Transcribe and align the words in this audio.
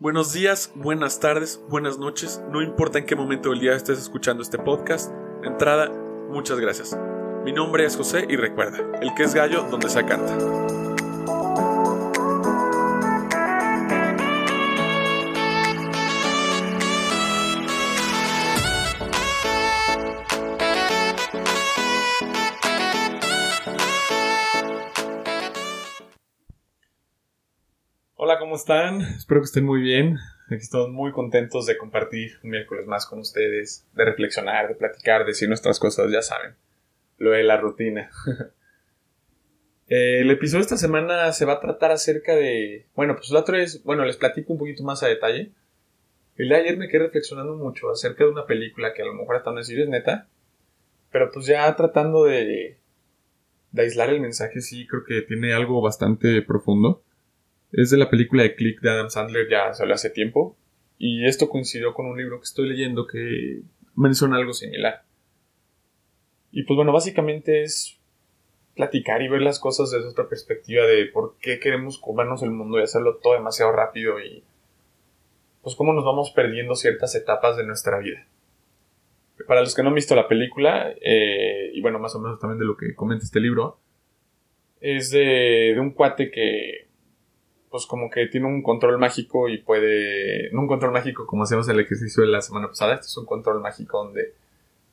Buenos 0.00 0.32
días, 0.32 0.70
buenas 0.76 1.18
tardes, 1.18 1.60
buenas 1.68 1.98
noches, 1.98 2.40
no 2.52 2.62
importa 2.62 3.00
en 3.00 3.04
qué 3.04 3.16
momento 3.16 3.50
del 3.50 3.58
día 3.58 3.74
estés 3.74 3.98
escuchando 3.98 4.44
este 4.44 4.56
podcast, 4.56 5.12
entrada, 5.42 5.90
muchas 6.30 6.60
gracias. 6.60 6.96
Mi 7.44 7.52
nombre 7.52 7.84
es 7.84 7.96
José 7.96 8.24
y 8.28 8.36
recuerda, 8.36 8.78
el 9.02 9.12
que 9.14 9.24
es 9.24 9.34
gallo 9.34 9.64
donde 9.64 9.90
se 9.90 10.06
canta. 10.06 10.38
Hola, 28.20 28.40
¿cómo 28.40 28.56
están? 28.56 29.00
Espero 29.00 29.40
que 29.40 29.44
estén 29.44 29.64
muy 29.64 29.80
bien. 29.80 30.16
Aquí 30.46 30.56
estamos 30.56 30.90
muy 30.90 31.12
contentos 31.12 31.66
de 31.66 31.78
compartir 31.78 32.32
un 32.42 32.50
miércoles 32.50 32.84
más 32.84 33.06
con 33.06 33.20
ustedes, 33.20 33.86
de 33.94 34.04
reflexionar, 34.04 34.66
de 34.66 34.74
platicar, 34.74 35.20
de 35.20 35.28
decir 35.28 35.46
nuestras 35.46 35.78
cosas, 35.78 36.10
ya 36.10 36.20
saben, 36.20 36.56
lo 37.18 37.30
de 37.30 37.44
la 37.44 37.56
rutina. 37.58 38.10
Eh, 39.90 40.20
el 40.20 40.30
episodio 40.30 40.58
de 40.58 40.64
esta 40.64 40.76
semana 40.76 41.32
se 41.32 41.46
va 41.46 41.54
a 41.54 41.60
tratar 41.60 41.92
acerca 41.92 42.36
de... 42.36 42.84
Bueno, 42.94 43.16
pues 43.16 43.30
la 43.30 43.40
otra 43.40 43.56
vez, 43.56 43.82
bueno, 43.84 44.04
les 44.04 44.18
platico 44.18 44.52
un 44.52 44.58
poquito 44.58 44.82
más 44.82 45.02
a 45.02 45.06
detalle. 45.06 45.52
El 46.36 46.50
de 46.50 46.56
ayer 46.56 46.76
me 46.76 46.88
quedé 46.88 47.04
reflexionando 47.04 47.56
mucho 47.56 47.88
acerca 47.90 48.24
de 48.24 48.30
una 48.30 48.44
película 48.44 48.92
que 48.92 49.00
a 49.00 49.06
lo 49.06 49.14
mejor 49.14 49.36
hasta 49.36 49.50
no 49.50 49.56
decir 49.56 49.80
es 49.80 49.88
neta, 49.88 50.28
pero 51.10 51.30
pues 51.30 51.46
ya 51.46 51.74
tratando 51.74 52.24
de, 52.24 52.76
de 53.72 53.82
aislar 53.82 54.10
el 54.10 54.20
mensaje, 54.20 54.60
sí, 54.60 54.86
creo 54.86 55.04
que 55.04 55.22
tiene 55.22 55.54
algo 55.54 55.80
bastante 55.80 56.42
profundo. 56.42 57.02
Es 57.72 57.90
de 57.90 57.98
la 57.98 58.08
película 58.08 58.42
de 58.42 58.54
Click 58.54 58.80
de 58.80 58.90
Adam 58.90 59.10
Sandler, 59.10 59.48
ya 59.48 59.74
salió 59.74 59.94
hace 59.94 60.10
tiempo. 60.10 60.56
Y 60.98 61.26
esto 61.26 61.48
coincidió 61.48 61.94
con 61.94 62.06
un 62.06 62.18
libro 62.18 62.38
que 62.38 62.44
estoy 62.44 62.68
leyendo 62.68 63.06
que 63.06 63.62
menciona 63.94 64.36
algo 64.36 64.52
similar. 64.52 65.02
Y 66.50 66.64
pues 66.64 66.76
bueno, 66.76 66.92
básicamente 66.92 67.62
es 67.62 67.98
platicar 68.74 69.22
y 69.22 69.28
ver 69.28 69.42
las 69.42 69.58
cosas 69.58 69.90
desde 69.90 70.08
otra 70.08 70.28
perspectiva 70.28 70.86
de 70.86 71.06
por 71.06 71.36
qué 71.40 71.58
queremos 71.58 71.98
comernos 71.98 72.42
el 72.42 72.50
mundo 72.50 72.78
y 72.78 72.82
hacerlo 72.82 73.16
todo 73.16 73.34
demasiado 73.34 73.72
rápido 73.72 74.20
y 74.20 74.44
pues 75.62 75.74
cómo 75.74 75.92
nos 75.92 76.04
vamos 76.04 76.30
perdiendo 76.30 76.76
ciertas 76.76 77.14
etapas 77.14 77.56
de 77.56 77.66
nuestra 77.66 77.98
vida. 77.98 78.26
Para 79.46 79.60
los 79.60 79.74
que 79.74 79.82
no 79.82 79.88
han 79.88 79.94
visto 79.94 80.14
la 80.14 80.28
película, 80.28 80.94
eh, 81.00 81.70
y 81.74 81.80
bueno, 81.80 81.98
más 81.98 82.14
o 82.14 82.20
menos 82.20 82.40
también 82.40 82.58
de 82.58 82.64
lo 82.64 82.76
que 82.76 82.94
comenta 82.94 83.24
este 83.24 83.40
libro, 83.40 83.78
es 84.80 85.10
de, 85.10 85.72
de 85.74 85.80
un 85.80 85.90
cuate 85.90 86.30
que 86.30 86.87
pues 87.70 87.86
como 87.86 88.10
que 88.10 88.26
tiene 88.26 88.46
un 88.46 88.62
control 88.62 88.98
mágico 88.98 89.48
y 89.48 89.58
puede, 89.58 90.50
no 90.52 90.62
un 90.62 90.68
control 90.68 90.92
mágico 90.92 91.26
como 91.26 91.42
hacemos 91.42 91.68
el 91.68 91.80
ejercicio 91.80 92.22
de 92.22 92.30
la 92.30 92.40
semana 92.40 92.68
pasada, 92.68 92.94
este 92.94 93.06
es 93.06 93.16
un 93.16 93.26
control 93.26 93.60
mágico 93.60 94.04
donde 94.04 94.34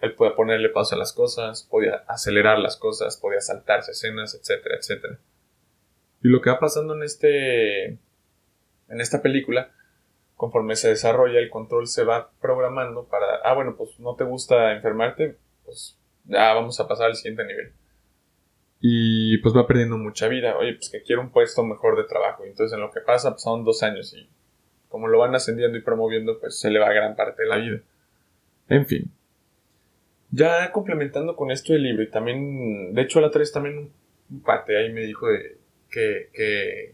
él 0.02 0.14
puede 0.14 0.32
ponerle 0.32 0.70
pausa 0.70 0.96
a 0.96 1.00
las 1.00 1.14
cosas, 1.14 1.64
podía 1.64 2.04
acelerar 2.08 2.60
las 2.60 2.78
cosas, 2.78 3.18
podía 3.18 3.42
saltarse 3.42 3.92
escenas, 3.92 4.36
etcétera, 4.36 4.76
etcétera. 4.78 5.18
Y 6.22 6.28
lo 6.28 6.42
que 6.42 6.50
va 6.50 6.60
pasando 6.60 6.96
en 6.96 7.04
este, 7.04 7.86
en 7.86 9.00
esta 9.00 9.22
película, 9.22 9.72
conforme 10.36 10.76
se 10.76 10.90
desarrolla 10.90 11.40
el 11.40 11.50
control 11.50 11.88
se 11.88 12.04
va 12.04 12.30
programando 12.42 13.06
para, 13.06 13.38
ah 13.44 13.54
bueno, 13.54 13.76
pues 13.78 14.00
no 14.00 14.16
te 14.16 14.26
gusta 14.26 14.74
enfermarte, 14.74 15.38
pues 15.64 15.98
ya 16.26 16.54
vamos 16.54 16.80
a 16.80 16.88
pasar 16.88 17.08
al 17.08 17.16
siguiente 17.16 17.46
nivel 17.46 17.74
y 18.88 19.40
pues 19.40 19.56
va 19.56 19.66
perdiendo 19.66 19.98
mucha 19.98 20.28
vida. 20.28 20.56
Oye, 20.60 20.76
pues 20.76 20.90
que 20.92 21.02
quiero 21.02 21.24
un 21.24 21.32
puesto 21.32 21.64
mejor 21.64 21.98
de 21.98 22.04
trabajo. 22.04 22.46
Y 22.46 22.50
entonces 22.50 22.76
en 22.76 22.82
lo 22.82 22.92
que 22.92 23.02
pasa, 23.02 23.32
pues 23.32 23.42
son 23.42 23.64
dos 23.64 23.82
años 23.82 24.14
y 24.14 24.30
como 24.90 25.08
lo 25.08 25.18
van 25.18 25.34
ascendiendo 25.34 25.76
y 25.76 25.82
promoviendo, 25.82 26.40
pues 26.40 26.60
se 26.60 26.70
le 26.70 26.78
va 26.78 26.94
gran 26.94 27.16
parte 27.16 27.42
de 27.42 27.50
la 27.50 27.58
vida. 27.58 27.80
En 28.70 28.86
fin. 28.86 29.12
Ya 30.30 30.72
complementando 30.72 31.36
con 31.36 31.50
esto 31.50 31.74
del 31.74 31.82
libro 31.82 32.04
y 32.04 32.12
también, 32.12 32.94
de 32.94 33.02
hecho 33.02 33.20
la 33.22 33.28
otra 33.28 33.40
vez 33.40 33.52
también 33.52 33.92
un 34.30 34.44
parte 34.44 34.78
ahí 34.78 34.94
me 34.94 35.02
dijo 35.02 35.30
de 35.30 35.58
que, 35.90 36.30
que 36.32 36.94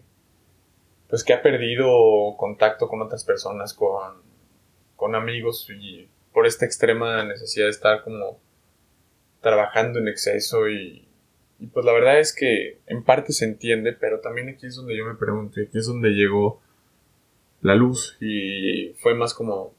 pues 1.09 1.25
que 1.25 1.33
ha 1.33 1.41
perdido 1.41 2.37
contacto 2.37 2.87
con 2.87 3.01
otras 3.01 3.25
personas, 3.25 3.73
con, 3.73 4.21
con 4.95 5.13
amigos 5.13 5.69
y 5.69 6.07
por 6.31 6.47
esta 6.47 6.65
extrema 6.65 7.25
necesidad 7.25 7.65
de 7.65 7.71
estar 7.71 8.01
como 8.05 8.39
trabajando 9.41 9.99
en 9.99 10.07
exceso 10.07 10.69
y 10.69 11.10
y 11.61 11.67
pues 11.67 11.85
la 11.85 11.93
verdad 11.93 12.19
es 12.19 12.33
que 12.33 12.79
en 12.87 13.03
parte 13.03 13.33
se 13.33 13.45
entiende, 13.45 13.93
pero 13.93 14.19
también 14.19 14.49
aquí 14.49 14.65
es 14.65 14.75
donde 14.75 14.97
yo 14.97 15.05
me 15.05 15.13
pregunto, 15.13 15.61
aquí 15.61 15.77
es 15.77 15.85
donde 15.85 16.09
llegó 16.09 16.59
la 17.61 17.75
luz 17.75 18.17
y 18.19 18.93
fue 18.97 19.13
más 19.13 19.35
como, 19.35 19.75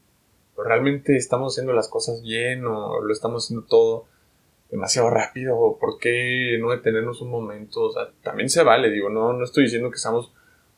¿realmente 0.57 1.17
estamos 1.17 1.53
haciendo 1.53 1.73
las 1.73 1.89
cosas 1.89 2.23
bien 2.23 2.65
o 2.65 3.01
lo 3.01 3.11
estamos 3.11 3.43
haciendo 3.43 3.65
todo 3.65 4.05
demasiado 4.71 5.09
rápido? 5.09 5.77
¿Por 5.77 5.99
qué 5.99 6.57
no 6.61 6.71
detenernos 6.71 7.21
un 7.21 7.29
momento? 7.29 7.91
También 8.23 8.49
se 8.49 8.63
vale, 8.63 8.89
digo, 8.89 9.09
no, 9.09 9.33
no 9.33 9.43
estoy 9.43 9.65
diciendo 9.65 9.89
que 9.89 9.97
estamos 9.97 10.31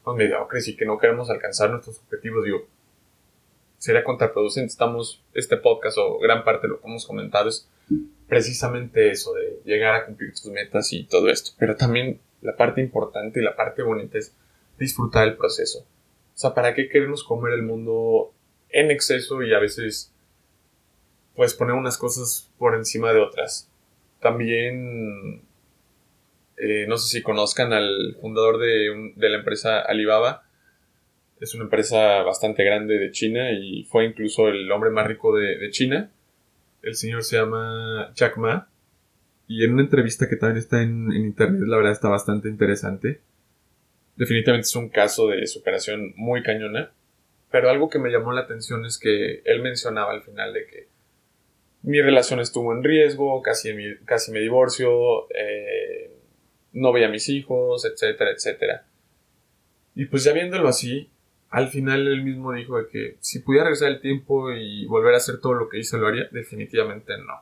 mediocres 0.08 0.68
y 0.68 0.76
que 0.76 0.88
no 0.88 0.98
queremos 0.98 1.30
alcanzar 1.30 1.70
nuestros 1.70 2.00
objetivos, 2.00 2.44
digo, 2.46 2.66
sería 3.78 4.04
contraproducente. 4.04 4.72
Estamos, 4.72 5.24
este 5.36 5.58
podcast 5.58 6.00
o 6.00 6.18
gran 6.18 6.44
parte 6.44 6.66
de 6.66 6.74
lo 6.74 6.82
que 6.82 6.88
hemos 6.88 7.06
comentado 7.06 7.50
es 7.50 7.70
precisamente 8.28 9.12
eso, 9.12 9.34
de 9.34 9.62
llegar 9.66 9.96
a 9.96 10.06
cumplir 10.06 10.32
tus 10.32 10.48
metas 10.48 10.92
y 10.94 11.04
todo 11.04 11.30
esto. 11.30 11.52
Pero 11.58 11.76
también 11.76 12.20
la 12.42 12.56
parte 12.56 12.82
importante 12.82 13.40
y 13.40 13.44
la 13.44 13.56
parte 13.56 13.84
bonita 13.84 14.18
es 14.18 14.36
disfrutar 14.80 15.28
el 15.28 15.36
proceso. 15.36 15.80
O 15.80 16.38
sea, 16.38 16.54
¿para 16.54 16.74
qué 16.74 16.90
queremos 16.90 17.24
comer 17.24 17.54
el 17.54 17.64
mundo 17.64 18.34
en 18.70 18.92
exceso 18.92 19.42
y 19.44 19.54
a 19.54 19.60
veces 19.60 20.12
pues 21.36 21.54
poner 21.54 21.76
unas 21.76 21.98
cosas 21.98 22.50
por 22.58 22.76
encima 22.76 23.14
de 23.14 23.20
otras? 23.20 23.70
También, 24.20 25.44
eh, 26.58 26.86
no 26.88 26.98
sé 26.98 27.10
si 27.10 27.22
conozcan 27.22 27.74
al 27.74 28.18
fundador 28.20 28.58
de, 28.58 29.14
de 29.16 29.30
la 29.30 29.38
empresa 29.38 29.80
Alibaba. 29.80 30.44
Es 31.40 31.54
una 31.54 31.66
empresa 31.66 32.24
bastante 32.24 32.64
grande 32.64 32.98
de 32.98 33.12
China 33.12 33.52
y 33.52 33.84
fue 33.84 34.06
incluso 34.06 34.48
el 34.48 34.72
hombre 34.72 34.90
más 34.90 35.06
rico 35.06 35.36
de, 35.36 35.58
de 35.58 35.70
China 35.70 36.12
el 36.86 36.96
señor 36.96 37.24
se 37.24 37.38
llama 37.38 38.12
Jack 38.16 38.38
Ma. 38.38 38.70
Y 39.48 39.64
en 39.64 39.74
una 39.74 39.82
entrevista 39.84 40.30
que 40.30 40.38
también 40.38 40.58
está 40.58 40.82
en, 40.82 41.12
internet, 41.12 41.64
la 41.68 41.78
verdad 41.78 41.92
está 41.92 42.10
bastante 42.10 42.48
interesante. 42.48 43.22
Definitivamente 44.16 44.68
es 44.68 44.76
un 44.76 44.90
caso 44.90 45.28
de 45.28 45.46
superación 45.48 46.14
muy 46.16 46.42
cañona. 46.44 46.92
Pero 47.52 47.70
algo 47.70 47.90
que 47.90 48.00
me 48.00 48.10
llamó 48.10 48.34
la 48.34 48.42
atención 48.42 48.86
es 48.86 48.98
que 48.98 49.42
él 49.46 49.62
mencionaba 49.62 50.12
al 50.12 50.22
final 50.22 50.54
de 50.54 50.66
que 50.66 50.88
mi 51.84 52.02
relación 52.02 52.40
estuvo 52.40 52.74
en 52.74 52.84
riesgo, 52.84 53.42
casi, 53.42 53.74
casi 54.06 54.32
me 54.32 54.40
divorcio, 54.40 55.30
eh, 55.32 56.12
no 56.74 56.92
veía 56.92 57.08
a 57.08 57.12
mis 57.12 57.30
hijos, 57.30 57.86
etcétera, 57.86 58.32
etcétera. 58.32 58.86
Y 59.96 60.06
pues 60.06 60.24
ya 60.24 60.34
viéndolo 60.34 60.68
así, 60.68 61.10
al 61.56 61.70
final 61.70 62.06
él 62.06 62.22
mismo 62.22 62.52
dijo 62.52 62.78
de 62.78 62.90
que 62.90 63.16
si 63.22 63.40
pudiera 63.40 63.64
regresar 63.64 63.88
el 63.88 64.02
tiempo 64.02 64.52
y 64.52 64.86
volver 64.88 65.14
a 65.14 65.18
hacer 65.18 65.40
todo 65.40 65.54
lo 65.54 65.70
que 65.70 65.80
hizo, 65.80 65.98
lo 65.98 66.08
haría. 66.08 66.28
Definitivamente 66.30 67.14
no. 67.18 67.42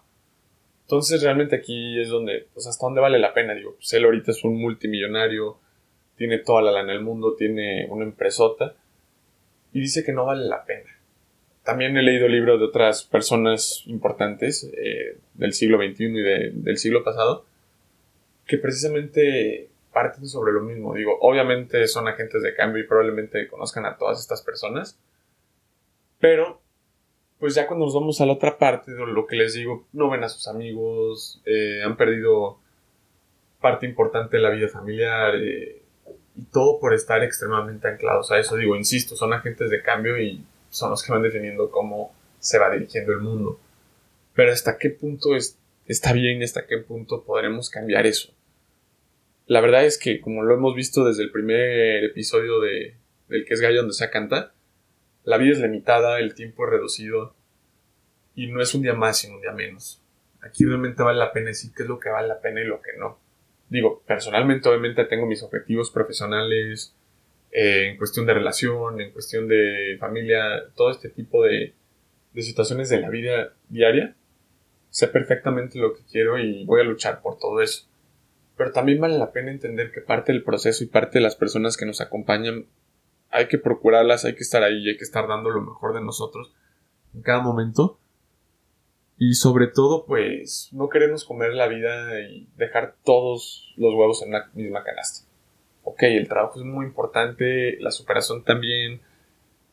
Entonces 0.84 1.24
realmente 1.24 1.56
aquí 1.56 2.00
es 2.00 2.09
donde, 2.09 2.46
pues 2.53 2.68
hasta 2.68 2.85
dónde 2.85 3.02
vale 3.02 3.18
la 3.18 3.34
pena. 3.34 3.56
Digo, 3.56 3.73
pues 3.73 3.91
él 3.94 4.06
ahorita 4.06 4.29
es 4.29 4.44
un 4.44 4.62
multimillonario, 4.62 5.57
tiene 6.16 6.38
toda 6.38 6.62
la 6.62 6.72
lana 6.72 6.94
del 6.94 7.02
mundo, 7.02 7.35
tiene 7.35 7.88
una 7.90 8.03
empresota 8.03 8.75
y 9.73 9.79
dice 9.79 10.03
que 10.03 10.13
no 10.13 10.25
vale 10.25 10.46
la 10.46 10.63
pena. 10.63 10.91
También 11.63 11.97
he 11.97 12.03
leído 12.03 12.28
libros 12.28 12.59
de 12.59 12.66
otras 12.68 13.06
personas 13.06 13.81
importantes 13.88 14.69
eh, 14.78 15.18
del 15.34 15.53
siglo 15.53 15.79
XXI 15.79 16.03
y 16.03 16.52
del 16.52 16.78
siglo 16.78 17.03
pasado 17.03 17.47
que 18.46 18.59
precisamente 18.59 19.69
parten 19.94 20.28
sobre 20.28 20.52
lo 20.52 20.62
mismo. 20.62 20.94
Digo, 20.94 21.18
obviamente 21.22 21.88
son 21.88 22.08
agentes 22.08 22.44
de 22.44 22.56
cambio 22.56 22.84
y 22.84 22.88
probablemente 22.88 23.48
conozcan 23.48 23.86
a 23.86 23.98
todas 23.98 24.20
estas 24.20 24.42
personas. 24.42 25.00
Pero, 26.20 26.62
pues 27.40 27.56
ya 27.56 27.67
cuando 27.67 27.85
nos 27.85 27.94
vamos 27.94 28.20
a 28.20 28.26
la 28.26 28.34
otra 28.34 28.58
parte, 28.58 28.91
lo 28.91 29.28
que 29.28 29.35
les 29.35 29.53
digo, 29.53 29.85
no 29.94 30.09
ven 30.09 30.23
a 30.23 30.29
sus 30.29 30.47
amigos, 30.47 31.41
eh, 31.46 31.82
han 31.84 31.96
perdido 31.96 32.59
parte 33.62 33.85
importante 33.85 34.38
de 34.38 34.44
la 34.44 34.50
vida 34.50 34.67
familiar 34.67 35.35
eh, 35.35 35.82
y 36.35 36.44
todo 36.46 36.79
por 36.79 36.94
estar 36.94 37.23
extremadamente 37.23 37.88
anclados 37.88 38.32
a 38.32 38.40
eso. 38.40 38.56
Digo, 38.58 38.76
insisto, 38.76 39.16
son 39.16 39.34
agentes 39.34 39.70
de 39.70 39.82
cambio 39.82 40.20
y 40.20 40.44
son 40.70 40.90
los 40.90 41.03
que 41.03 41.12
van 41.12 41.22
definiendo 41.22 41.70
cómo 41.70 42.14
se 42.40 42.58
va 42.58 42.72
dirigiendo 42.72 43.14
el 43.14 43.20
mundo. 43.20 43.59
Pero 44.34 44.52
hasta 44.52 44.78
qué 44.78 44.90
punto 44.90 45.35
es, 45.35 45.58
está 45.85 46.12
bien 46.12 46.41
hasta 46.41 46.66
qué 46.66 46.79
punto 46.79 47.23
podremos 47.23 47.70
cambiar 47.70 48.06
eso 48.08 48.34
la 49.47 49.61
verdad 49.61 49.85
es 49.85 49.97
que, 49.97 50.22
como 50.22 50.43
lo 50.43 50.53
hemos 50.53 50.75
visto 50.75 51.05
desde 51.05 51.23
el 51.23 51.31
primer 51.31 52.03
episodio 52.03 52.59
de 52.59 52.95
del 53.34 53.45
que 53.45 53.53
es 53.53 53.61
gallo 53.61 53.79
donde 53.79 53.93
se 53.93 54.09
canta, 54.09 54.53
la 55.23 55.37
vida 55.37 55.53
es 55.53 55.59
limitada, 55.59 56.19
el 56.19 56.35
tiempo 56.35 56.66
es 56.66 56.72
reducido 56.72 57.35
y 58.35 58.47
no 58.47 58.61
es 58.61 58.73
un 58.73 58.81
día 58.81 58.93
más 58.93 59.19
sino 59.19 59.35
un 59.35 59.41
día 59.41 59.51
menos. 59.51 60.01
Aquí 60.41 60.66
realmente 60.66 61.03
vale 61.03 61.19
la 61.19 61.31
pena 61.31 61.47
decir 61.47 61.72
qué 61.75 61.84
es 61.84 61.90
lo 61.90 61.99
que 61.99 62.09
vale 62.09 62.28
la 62.28 62.41
pena 62.41 62.61
y 62.61 62.66
lo 62.66 62.81
que 62.81 62.91
no. 62.97 63.19
Digo, 63.69 64.03
personalmente 64.05 64.69
obviamente 64.69 65.05
tengo 65.05 65.25
mis 65.25 65.41
objetivos 65.41 65.90
profesionales, 65.90 66.95
eh, 67.51 67.87
en 67.90 67.97
cuestión 67.97 68.25
de 68.25 68.34
relación, 68.34 68.99
en 68.99 69.11
cuestión 69.11 69.47
de 69.47 69.97
familia, 69.99 70.66
todo 70.75 70.91
este 70.91 71.09
tipo 71.09 71.43
de 71.43 71.73
situaciones 72.35 72.90
de 72.90 72.99
la 72.99 73.09
vida 73.09 73.53
diaria, 73.69 74.16
sé 74.90 75.07
perfectamente 75.07 75.79
lo 75.79 75.93
que 75.93 76.01
quiero 76.11 76.37
y 76.37 76.66
voy 76.66 76.81
a 76.81 76.84
luchar 76.84 77.22
por 77.22 77.40
todo 77.40 77.61
eso. 77.61 77.87
Pero 78.58 78.72
también 78.72 79.00
vale 79.00 79.17
la 79.17 79.32
pena 79.32 79.52
entender 79.52 79.91
que 79.91 80.02
parte 80.02 80.32
del 80.32 80.44
proceso 80.44 80.84
y 80.84 80.88
parte 80.88 81.20
de 81.20 81.23
las 81.23 81.35
personas 81.35 81.78
que 81.78 81.85
nos 81.85 82.02
acompañan 82.02 82.66
hay 83.29 83.47
que 83.47 83.58
procurarlas, 83.58 84.26
hay 84.26 84.35
que 84.35 84.44
estar 84.44 84.61
ahí 84.61 84.78
y 84.78 84.90
hay 84.90 84.97
que 84.97 85.03
estar 85.03 85.28
dando 85.28 85.50
lo 85.50 85.61
mejor 85.61 85.94
de 85.96 86.02
nosotros 86.02 86.53
en 87.16 87.22
cada 87.22 87.41
momento. 87.41 88.00
Y 89.17 89.34
sobre 89.35 89.67
todo, 89.67 90.05
pues, 90.05 90.70
no 90.72 90.90
queremos 90.90 91.26
comer 91.26 91.53
la 91.53 91.67
vida 91.67 92.20
y 92.22 92.47
dejar 92.58 92.96
todos 93.03 93.73
los 93.78 93.94
huevos 93.94 94.22
en 94.23 94.32
la 94.32 94.50
misma 94.53 94.84
canasta. 94.84 95.28
Ok, 95.84 96.03
el 96.03 96.28
trabajo 96.28 96.59
es 96.59 96.66
muy 96.66 96.85
importante, 96.85 97.78
la 97.79 97.91
superación 97.91 98.44
también, 98.44 99.02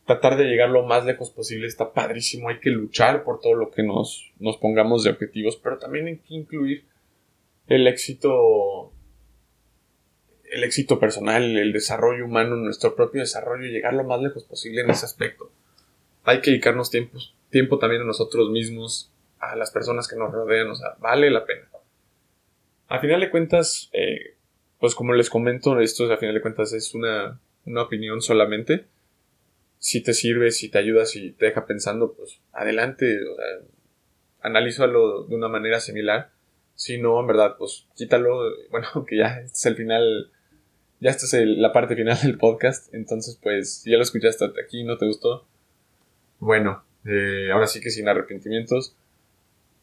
tratar 0.05 0.37
de 0.37 0.45
llegar 0.45 0.69
lo 0.69 0.83
más 0.83 1.05
lejos 1.05 1.29
posible 1.31 1.67
está 1.67 1.93
padrísimo, 1.93 2.49
hay 2.49 2.59
que 2.59 2.69
luchar 2.69 3.23
por 3.23 3.39
todo 3.39 3.55
lo 3.55 3.71
que 3.71 3.83
nos, 3.83 4.31
nos 4.39 4.57
pongamos 4.57 5.03
de 5.03 5.11
objetivos, 5.11 5.57
pero 5.57 5.77
también 5.77 6.07
hay 6.07 6.17
que 6.17 6.33
incluir 6.33 6.85
el 7.67 7.87
éxito 7.87 8.31
el 10.51 10.65
éxito 10.65 10.99
personal, 10.99 11.57
el 11.57 11.71
desarrollo 11.71 12.25
humano, 12.25 12.57
nuestro 12.57 12.93
propio 12.93 13.21
desarrollo 13.21 13.67
llegar 13.67 13.93
lo 13.93 14.03
más 14.03 14.21
lejos 14.21 14.43
posible 14.43 14.81
en 14.81 14.91
ese 14.91 15.05
aspecto. 15.05 15.49
Hay 16.23 16.41
que 16.41 16.51
dedicarnos 16.51 16.91
tiempo, 16.91 17.19
tiempo 17.49 17.79
también 17.79 18.01
a 18.01 18.05
nosotros 18.05 18.49
mismos, 18.51 19.11
a 19.39 19.55
las 19.55 19.71
personas 19.71 20.09
que 20.09 20.17
nos 20.17 20.31
rodean, 20.31 20.69
o 20.69 20.75
sea, 20.75 20.95
vale 20.99 21.31
la 21.31 21.45
pena. 21.45 21.67
A 22.89 22.99
final 22.99 23.21
de 23.21 23.29
cuentas, 23.29 23.89
eh, 23.93 24.35
pues 24.77 24.93
como 24.93 25.13
les 25.13 25.29
comento, 25.29 25.79
esto 25.79 26.11
a 26.11 26.17
final 26.17 26.35
de 26.35 26.41
cuentas 26.41 26.73
es 26.73 26.93
una, 26.93 27.39
una 27.65 27.83
opinión 27.83 28.21
solamente. 28.21 28.85
Si 29.79 30.03
te 30.03 30.13
sirve, 30.13 30.51
si 30.51 30.67
te 30.67 30.79
ayuda, 30.79 31.05
si 31.05 31.31
te 31.31 31.45
deja 31.45 31.65
pensando, 31.65 32.11
pues 32.11 32.41
adelante, 32.51 33.05
o 33.23 33.35
sea, 33.37 33.45
analízalo 34.41 35.23
de 35.23 35.35
una 35.35 35.47
manera 35.47 35.79
similar. 35.79 36.31
Si 36.75 36.97
no, 36.97 37.21
en 37.21 37.27
verdad, 37.27 37.55
pues 37.57 37.87
quítalo. 37.95 38.41
Bueno, 38.69 39.05
que 39.07 39.17
ya 39.17 39.39
este 39.39 39.57
es 39.57 39.65
el 39.65 39.75
final 39.75 40.31
ya 41.01 41.09
esta 41.09 41.25
es 41.25 41.47
la 41.47 41.73
parte 41.73 41.95
final 41.95 42.17
del 42.21 42.37
podcast. 42.37 42.93
Entonces, 42.93 43.37
pues, 43.41 43.81
si 43.81 43.91
ya 43.91 43.97
lo 43.97 44.03
escuchaste 44.03 44.45
hasta 44.45 44.61
aquí 44.61 44.83
no 44.83 44.97
te 44.97 45.07
gustó, 45.07 45.45
bueno, 46.39 46.83
eh, 47.05 47.49
ahora 47.51 47.67
sí 47.67 47.81
que 47.81 47.89
sin 47.89 48.07
arrepentimientos. 48.07 48.95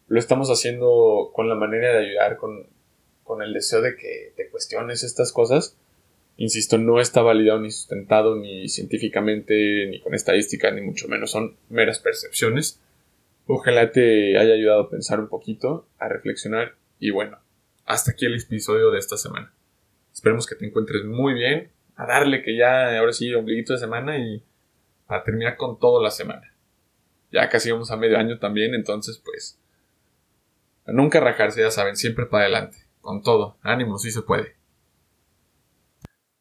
Lo 0.06 0.18
estamos 0.18 0.48
haciendo 0.48 1.30
con 1.34 1.48
la 1.48 1.56
manera 1.56 1.92
de 1.92 2.06
ayudar, 2.06 2.36
con, 2.36 2.66
con 3.24 3.42
el 3.42 3.52
deseo 3.52 3.82
de 3.82 3.96
que 3.96 4.32
te 4.36 4.48
cuestiones 4.48 5.02
estas 5.02 5.32
cosas. 5.32 5.76
Insisto, 6.36 6.78
no 6.78 7.00
está 7.00 7.20
validado 7.20 7.60
ni 7.60 7.72
sustentado 7.72 8.36
ni 8.36 8.68
científicamente, 8.68 9.88
ni 9.90 10.00
con 10.00 10.14
estadística, 10.14 10.70
ni 10.70 10.82
mucho 10.82 11.08
menos. 11.08 11.32
Son 11.32 11.56
meras 11.68 11.98
percepciones. 11.98 12.80
Ojalá 13.46 13.90
te 13.90 14.38
haya 14.38 14.54
ayudado 14.54 14.82
a 14.82 14.90
pensar 14.90 15.18
un 15.18 15.28
poquito, 15.28 15.88
a 15.98 16.08
reflexionar. 16.08 16.76
Y 17.00 17.10
bueno, 17.10 17.38
hasta 17.84 18.12
aquí 18.12 18.24
el 18.24 18.40
episodio 18.40 18.92
de 18.92 19.00
esta 19.00 19.16
semana. 19.16 19.52
Esperemos 20.12 20.46
que 20.46 20.54
te 20.54 20.66
encuentres 20.66 21.04
muy 21.04 21.34
bien. 21.34 21.72
A 21.96 22.06
darle 22.06 22.42
que 22.42 22.56
ya, 22.56 22.98
ahora 22.98 23.12
sí, 23.12 23.32
ombliguito 23.34 23.72
de 23.72 23.78
semana 23.78 24.18
y 24.18 24.44
para 25.06 25.24
terminar 25.24 25.56
con 25.56 25.78
toda 25.78 26.02
la 26.02 26.10
semana. 26.10 26.54
Ya 27.30 27.48
casi 27.48 27.70
vamos 27.70 27.90
a 27.90 27.96
medio 27.96 28.18
año 28.18 28.38
también, 28.38 28.74
entonces 28.74 29.20
pues... 29.24 29.60
Nunca 30.86 31.20
rajarse, 31.20 31.60
ya 31.60 31.70
saben, 31.70 31.96
siempre 31.96 32.26
para 32.26 32.44
adelante. 32.44 32.78
Con 33.00 33.22
todo. 33.22 33.58
Ánimo, 33.62 33.98
sí 33.98 34.10
se 34.10 34.22
puede. 34.22 34.56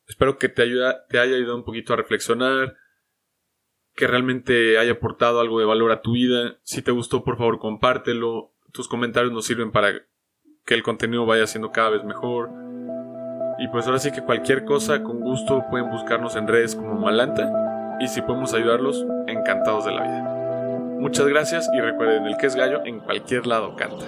Espero 0.08 0.38
que 0.38 0.48
te, 0.48 0.64
te 1.10 1.20
haya 1.20 1.36
ayudado 1.36 1.58
un 1.58 1.66
poquito 1.66 1.94
a 1.94 1.98
reflexionar, 1.98 2.78
que 3.94 4.08
realmente 4.08 4.78
haya 4.78 4.94
aportado 4.94 5.42
algo 5.42 5.60
de 5.60 5.66
valor 5.66 5.92
a 5.92 6.02
tu 6.02 6.14
vida. 6.14 6.60
Si 6.64 6.82
te 6.82 6.92
gustó, 6.92 7.24
por 7.24 7.38
favor, 7.38 7.60
compártelo. 7.60 8.54
Tus 8.72 8.88
comentarios 8.88 9.34
nos 9.34 9.46
sirven 9.46 9.72
para 9.72 9.94
que 10.66 10.74
el 10.74 10.84
contenido 10.84 11.26
vaya 11.26 11.48
siendo 11.48 11.72
cada 11.72 11.90
vez 11.90 12.04
mejor. 12.04 12.50
Y 13.60 13.68
pues 13.70 13.88
ahora 13.88 14.00
sí 14.00 14.12
que 14.12 14.22
cualquier 14.22 14.66
cosa, 14.66 15.02
con 15.02 15.20
gusto 15.20 15.66
pueden 15.70 15.90
buscarnos 15.90 16.36
en 16.36 16.48
redes 16.48 16.76
como 16.76 16.96
Malanta. 16.96 17.98
Y 18.00 18.08
si 18.08 18.22
podemos 18.22 18.54
ayudarlos, 18.54 19.06
encantados 19.28 19.86
de 19.86 19.92
la 19.92 20.04
vida. 20.04 20.38
Muchas 21.00 21.28
gracias 21.28 21.70
y 21.76 21.80
recuerden, 21.80 22.26
el 22.26 22.38
que 22.38 22.48
es 22.48 22.56
gallo 22.56 22.82
en 22.86 23.00
cualquier 23.00 23.48
lado 23.48 23.76
canta. 23.76 24.06